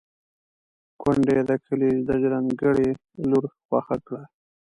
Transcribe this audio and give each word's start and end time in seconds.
کونډې 1.01 1.39
د 1.49 1.51
کلي 1.65 1.91
د 2.07 2.09
ژرنده 2.21 2.53
ګړي 2.61 2.89
لور 3.29 3.43
خوښه 3.65 3.97
کړه. 4.05 4.23